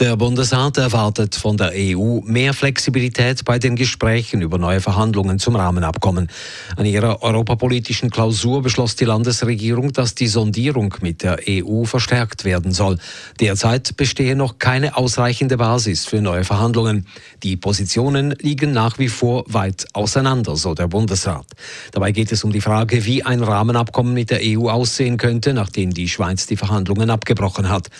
[0.00, 5.56] Der Bundesrat erwartet von der EU mehr Flexibilität bei den Gesprächen über neue Verhandlungen zum
[5.56, 6.30] Rahmenabkommen.
[6.74, 12.72] An ihrer europapolitischen Klausur beschloss die Landesregierung, dass die Sondierung mit der EU verstärkt werden
[12.72, 12.96] soll.
[13.40, 17.06] Derzeit bestehe noch keine ausreichende Basis für neue Verhandlungen.
[17.42, 21.44] Die Positionen liegen nach wie vor weit auseinander, so der Bundesrat.
[21.92, 25.92] Dabei geht es um die Frage, wie ein Rahmenabkommen mit der EU aussehen könnte, nachdem
[25.92, 27.90] die Schweiz die Verhandlungen abgebrochen hat.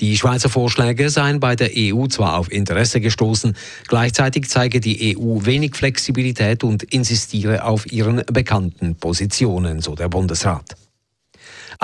[0.00, 3.56] Die Schweizer Vorschläge seien bei der EU zwar auf Interesse gestoßen,
[3.88, 10.76] gleichzeitig zeige die EU wenig Flexibilität und insistiere auf ihren bekannten Positionen, so der Bundesrat.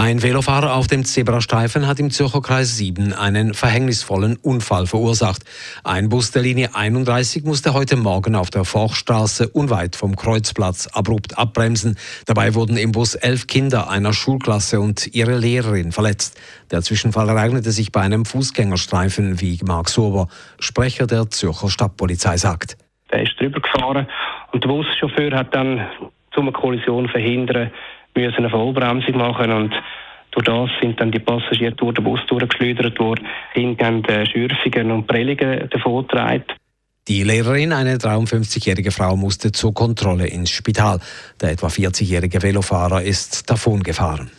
[0.01, 5.43] Ein Velofahrer auf dem Zebrastreifen hat im Zürcher Kreis 7 einen verhängnisvollen Unfall verursacht.
[5.83, 11.37] Ein Bus der Linie 31 musste heute Morgen auf der Forchstraße unweit vom Kreuzplatz abrupt
[11.37, 11.99] abbremsen.
[12.27, 16.41] Dabei wurden im Bus elf Kinder einer Schulklasse und ihre Lehrerin verletzt.
[16.71, 20.29] Der Zwischenfall ereignete sich bei einem Fußgängerstreifen, wie Marc Sober,
[20.61, 22.79] Sprecher der Zürcher Stadtpolizei sagt.
[23.09, 24.07] Er ist drüber gefahren
[24.53, 25.89] und der Buschauffeur hat dann,
[26.37, 27.73] um Kollision verhindern,
[28.19, 29.75] müssen eine Vollbremsung machen und
[30.39, 35.69] durch das sind dann die Passagiere durch den Bus durchgeschleudert worden, sind Schürfungen und Prellungen
[35.71, 36.45] davongetragen.
[37.09, 41.01] Die Lehrerin, eine 53-jährige Frau, musste zur Kontrolle ins Spital.
[41.41, 44.31] Der etwa 40-jährige Velofahrer ist davongefahren.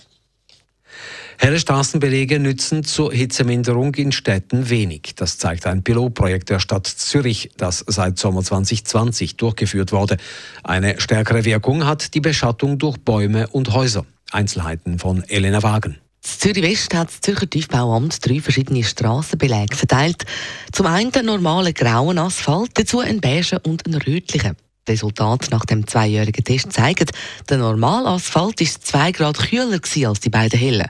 [1.42, 5.16] Helle Straßenbelege nützen zur Hitzeminderung in Städten wenig.
[5.16, 10.18] Das zeigt ein Pilotprojekt der Stadt Zürich, das seit Sommer 2020 durchgeführt wurde.
[10.64, 14.06] Eine stärkere Wirkung hat die Beschattung durch Bäume und Häuser.
[14.32, 15.98] Einzelheiten von Elena Wagen.
[16.22, 20.26] Zürich West hat das Zürcher Tiefbauamt drei verschiedene Strassenbeläge verteilt.
[20.72, 24.56] Zum einen normalen grauen Asphalt, dazu einen beigen und einen rötlichen.
[24.90, 27.08] Resultat nach dem zweijährigen Test zeigen,
[27.48, 30.88] der Normalasphalt ist zwei Grad kühler als die beiden hellen.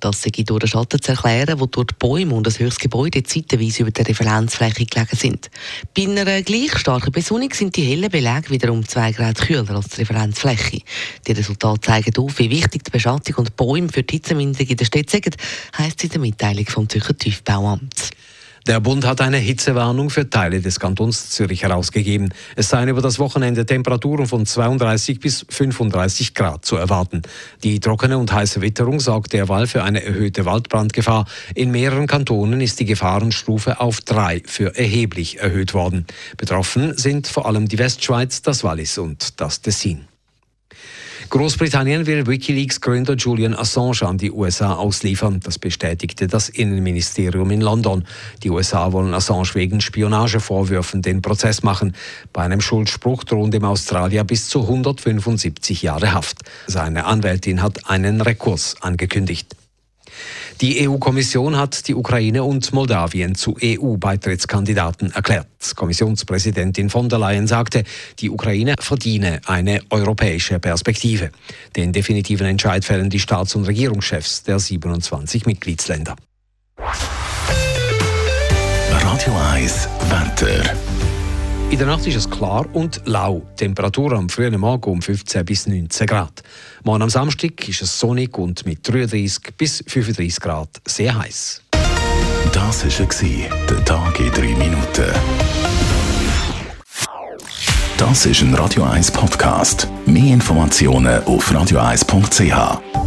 [0.00, 3.22] Das sei durch den Schatten zu erklären, wo durch die Bäume und das höchste Gebäude
[3.22, 5.50] zeitweise über der Referenzfläche gelegen sind.
[5.96, 10.00] Bei einer gleich starken Besonnung sind die hellen Belege wiederum zwei Grad kühler als die
[10.00, 10.80] Referenzfläche.
[11.26, 14.76] Die Resultate zeigen auf, wie wichtig die Beschattung und die Bäume für die Hitzeminderung in
[14.76, 15.36] der Stadt sind,
[15.76, 18.10] heisst in der Mitteilung vom Zürcher Tiefbauamt.
[18.66, 22.32] Der Bund hat eine Hitzewarnung für Teile des Kantons Zürich herausgegeben.
[22.56, 27.22] Es seien über das Wochenende Temperaturen von 32 bis 35 Grad zu erwarten.
[27.62, 31.24] Die trockene und heiße Witterung sorgt derweil für eine erhöhte Waldbrandgefahr.
[31.54, 36.06] In mehreren Kantonen ist die Gefahrenstufe auf drei für erheblich erhöht worden.
[36.36, 40.06] Betroffen sind vor allem die Westschweiz, das Wallis und das Tessin.
[41.30, 45.38] Großbritannien will Wikileaks-Gründer Julian Assange an die USA ausliefern.
[45.38, 48.04] Das bestätigte das Innenministerium in London.
[48.42, 51.94] Die USA wollen Assange wegen Spionagevorwürfen den Prozess machen.
[52.32, 56.38] Bei einem Schuldspruch drohen dem Australier bis zu 175 Jahre Haft.
[56.66, 59.54] Seine Anwältin hat einen Rekurs angekündigt.
[60.60, 65.46] Die EU-Kommission hat die Ukraine und Moldawien zu EU-Beitrittskandidaten erklärt.
[65.74, 67.84] Kommissionspräsidentin von der Leyen sagte,
[68.18, 71.30] die Ukraine verdiene eine europäische Perspektive.
[71.76, 76.16] Den definitiven Entscheid fällen die Staats- und Regierungschefs der 27 Mitgliedsländer.
[78.90, 80.74] Radio 1 Wetter.
[81.70, 83.42] In der Nacht ist es klar und lau.
[83.56, 86.42] Temperatur am frühen Morgen um 15 bis 19 Grad.
[86.82, 91.62] Morgen am Samstag ist es sonnig und mit 33 bis 35 Grad sehr heiß.
[92.52, 95.14] Das war der Tag in drei Minuten.
[97.96, 99.86] Das ist ein Radio 1 Podcast.
[100.06, 102.99] Mehr Informationen auf radio1.ch.